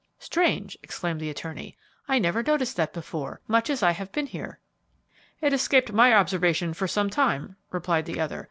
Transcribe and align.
"Strange!" 0.17 0.75
exclaimed 0.81 1.21
the 1.21 1.29
attorney. 1.29 1.77
"I 2.07 2.17
never 2.17 2.41
noticed 2.41 2.75
that 2.75 2.91
before, 2.91 3.39
much 3.47 3.69
as 3.69 3.83
I 3.83 3.91
have 3.91 4.11
been 4.11 4.25
here." 4.25 4.59
"It 5.41 5.53
escaped 5.53 5.93
my 5.93 6.11
observation 6.11 6.73
for 6.73 6.87
some 6.87 7.11
time," 7.11 7.55
replied 7.69 8.05
the 8.07 8.19
other. 8.19 8.39